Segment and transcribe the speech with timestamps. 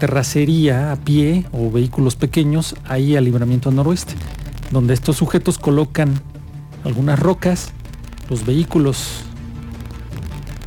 [0.00, 4.14] terracería a pie o vehículos pequeños ahí al libramiento noroeste,
[4.72, 6.20] donde estos sujetos colocan
[6.84, 7.70] algunas rocas,
[8.28, 9.22] los vehículos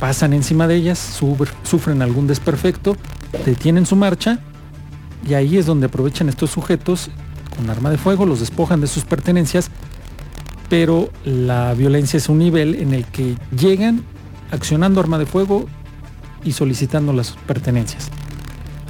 [0.00, 1.20] pasan encima de ellas,
[1.64, 2.96] sufren algún desperfecto,
[3.44, 4.38] detienen su marcha
[5.28, 7.10] y ahí es donde aprovechan estos sujetos
[7.56, 9.70] con arma de fuego, los despojan de sus pertenencias,
[10.68, 14.04] pero la violencia es un nivel en el que llegan
[14.50, 15.66] accionando arma de fuego
[16.44, 18.10] y solicitando las pertenencias.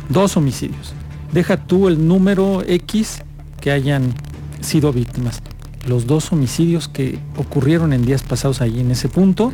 [0.09, 0.93] Dos homicidios.
[1.33, 3.23] Deja tú el número X
[3.61, 4.15] que hayan
[4.61, 5.43] sido víctimas.
[5.87, 9.53] Los dos homicidios que ocurrieron en días pasados ahí en ese punto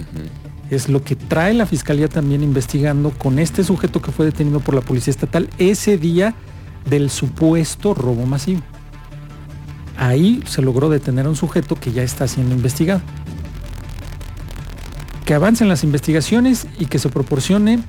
[0.70, 4.74] es lo que trae la fiscalía también investigando con este sujeto que fue detenido por
[4.74, 6.34] la policía estatal ese día
[6.88, 8.60] del supuesto robo masivo.
[9.96, 13.02] Ahí se logró detener a un sujeto que ya está siendo investigado.
[15.24, 17.80] Que avancen las investigaciones y que se proporcione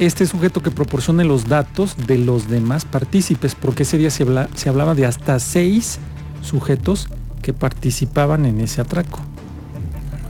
[0.00, 4.68] este sujeto que proporcione los datos de los demás partícipes, porque ese día se, se
[4.70, 5.98] hablaba de hasta seis
[6.40, 7.08] sujetos
[7.42, 9.18] que participaban en ese atraco.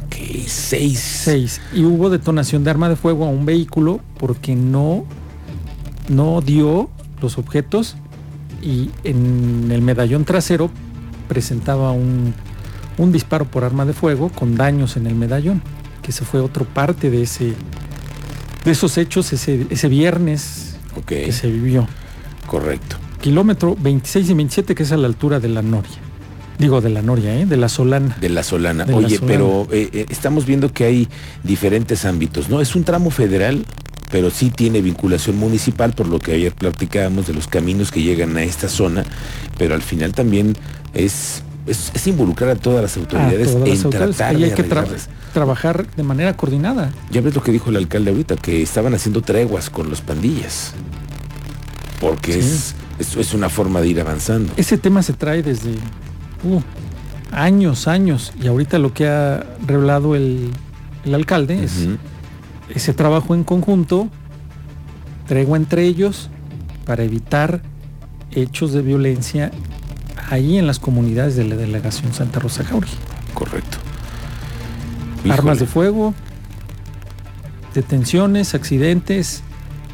[0.06, 0.98] Ok, seis.
[0.98, 1.60] Seis.
[1.72, 5.04] Y hubo detonación de arma de fuego a un vehículo porque no,
[6.08, 6.90] no dio
[7.22, 7.94] los objetos
[8.60, 10.68] y en el medallón trasero
[11.28, 12.34] presentaba un,
[12.98, 15.62] un disparo por arma de fuego con daños en el medallón,
[16.02, 17.54] que se fue otra parte de ese
[18.64, 21.88] de esos hechos ese, ese viernes que se vivió.
[22.46, 22.96] Correcto.
[23.20, 25.98] Kilómetro 26 y 27, que es a la altura de la Noria.
[26.58, 27.46] Digo, de la Noria, ¿eh?
[27.46, 28.16] de la Solana.
[28.20, 28.84] De la Solana.
[28.92, 31.08] Oye, pero eh, eh, estamos viendo que hay
[31.42, 32.60] diferentes ámbitos, ¿no?
[32.60, 33.64] Es un tramo federal,
[34.10, 38.36] pero sí tiene vinculación municipal, por lo que ayer platicábamos de los caminos que llegan
[38.36, 39.04] a esta zona,
[39.56, 40.54] pero al final también
[40.92, 44.64] es, es, involucrar a todas las autoridades en tratar hay que
[45.32, 46.92] trabajar de manera coordinada.
[47.10, 50.72] Ya ves lo que dijo el alcalde ahorita, que estaban haciendo treguas con los pandillas,
[52.00, 54.52] porque es, es, una forma de ir avanzando.
[54.56, 55.70] Ese tema se trae desde
[56.44, 56.60] uh,
[57.30, 60.50] años, años, y ahorita lo que ha revelado el,
[61.12, 61.88] alcalde es
[62.74, 64.08] ese trabajo en conjunto,
[65.26, 66.28] tregua entre ellos,
[66.84, 67.62] para evitar
[68.32, 69.50] hechos de violencia
[70.30, 72.96] ahí en las comunidades de la delegación Santa Rosa Jauregui.
[73.34, 73.78] Correcto.
[75.28, 76.14] Armas de fuego,
[77.74, 79.42] detenciones, accidentes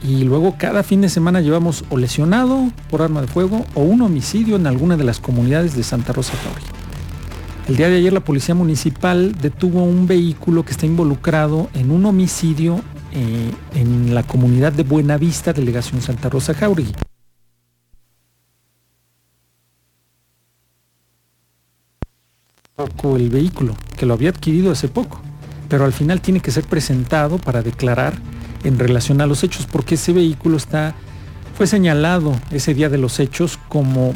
[0.03, 4.03] y luego cada fin de semana llevamos o lesionado por arma de fuego o un
[4.03, 6.69] homicidio en alguna de las comunidades de Santa Rosa Jauregui.
[7.69, 12.07] El día de ayer la Policía Municipal detuvo un vehículo que está involucrado en un
[12.07, 12.81] homicidio
[13.13, 16.93] eh, en la comunidad de Buenavista, delegación Santa Rosa Jauregui.
[22.77, 25.23] Poco el vehículo, que lo había adquirido hace poco,
[25.67, 28.13] pero al final tiene que ser presentado para declarar
[28.65, 30.95] en relación a los hechos, porque ese vehículo está,
[31.57, 34.13] fue señalado ese día de los hechos como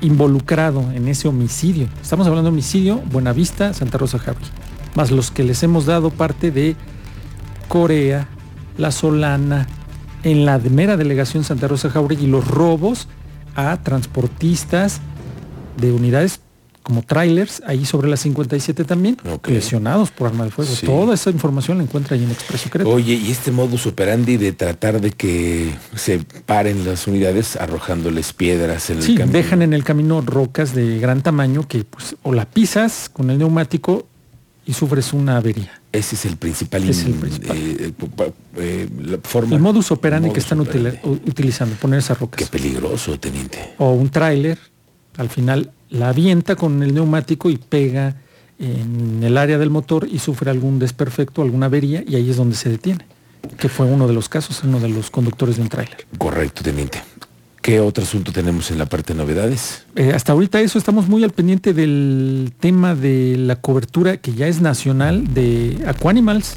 [0.00, 1.88] involucrado en ese homicidio.
[2.00, 4.46] Estamos hablando de homicidio Buenavista, Santa Rosa Javi,
[4.94, 6.76] más los que les hemos dado parte de
[7.68, 8.28] Corea,
[8.78, 9.66] La Solana,
[10.22, 13.08] en la mera delegación Santa Rosa Jauregui, los robos
[13.56, 15.02] a transportistas
[15.76, 16.40] de unidades
[16.82, 20.72] como trailers, ahí sobre la 57 también, lesionados por arma de fuego.
[20.84, 22.88] Toda esa información la encuentra ahí en Expreso Secreto.
[22.88, 28.90] Oye, y este modus operandi de tratar de que se paren las unidades arrojándoles piedras
[28.90, 29.26] en el camino.
[29.26, 33.38] dejan en el camino rocas de gran tamaño que pues, o la pisas con el
[33.38, 34.06] neumático
[34.66, 35.80] y sufres una avería.
[35.92, 37.14] Ese es el principal, es el,
[37.52, 37.92] eh,
[38.56, 42.38] eh, forma, el modus operandi que están utilizando, poner esas rocas.
[42.38, 43.74] Qué peligroso, teniente.
[43.78, 44.58] O un tráiler,
[45.16, 48.16] al final la avienta con el neumático y pega
[48.58, 52.54] en el área del motor y sufre algún desperfecto, alguna avería y ahí es donde
[52.54, 53.06] se detiene,
[53.58, 56.06] que fue uno de los casos, uno de los conductores de un tráiler.
[56.18, 57.02] Correcto, teniente.
[57.62, 59.84] ¿Qué otro asunto tenemos en la parte de novedades?
[59.94, 64.46] Eh, hasta ahorita eso, estamos muy al pendiente del tema de la cobertura que ya
[64.46, 66.54] es nacional de Aquanimals.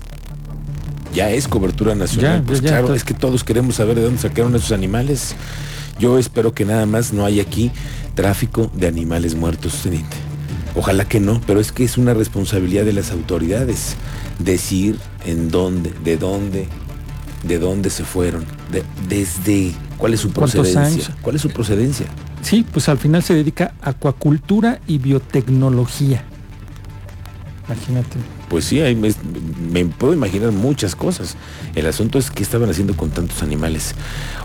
[1.13, 4.71] Ya es cobertura nacional, pues claro, es que todos queremos saber de dónde sacaron esos
[4.71, 5.35] animales.
[5.99, 7.71] Yo espero que nada más no hay aquí
[8.15, 10.17] tráfico de animales muertos, teniente.
[10.75, 13.95] Ojalá que no, pero es que es una responsabilidad de las autoridades
[14.39, 16.67] decir en dónde, de dónde,
[17.43, 18.45] de dónde se fueron,
[19.07, 21.15] desde cuál es su procedencia.
[21.21, 22.07] ¿Cuál es su procedencia?
[22.41, 26.23] Sí, pues al final se dedica a acuacultura y biotecnología.
[27.67, 28.17] Imagínate.
[28.53, 28.79] Pues sí,
[29.71, 31.37] me, puedo imaginar muchas cosas.
[31.73, 33.95] El asunto es qué estaban haciendo con tantos animales.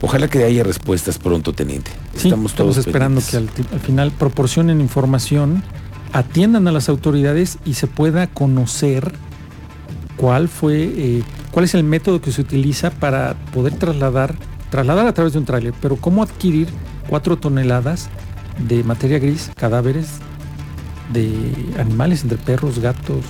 [0.01, 1.91] Ojalá que haya respuestas pronto, teniente.
[2.17, 3.51] estamos todos esperando que al,
[3.81, 5.63] final proporcionen información,
[6.15, 9.13] atiendan a las autoridades y se pueda conocer
[10.17, 14.37] cuál fue, eh, cuál es el método que se utiliza para poder trasladar
[14.71, 16.69] trasladar a través de un tráiler, pero cómo adquirir
[17.11, 18.09] cuatro toneladas
[18.67, 20.13] de materia gris, cadáveres
[21.13, 21.31] de
[21.79, 23.27] animales, entre perros, gatos,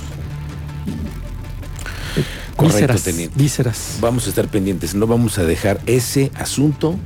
[2.57, 2.95] Correcto,
[3.35, 3.99] vísceras.
[4.01, 6.97] Vamos a estar pendientes, no vamos a dejar ese asunto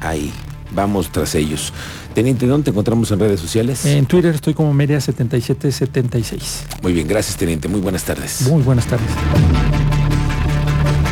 [0.00, 0.32] ahí.
[0.74, 1.72] Vamos tras ellos.
[2.14, 3.84] Teniente, ¿dónde te encontramos en redes sociales?
[3.84, 6.82] En Twitter estoy como Media7776.
[6.82, 7.68] Muy bien, gracias, Teniente.
[7.68, 8.42] Muy buenas tardes.
[8.42, 9.08] Muy buenas tardes.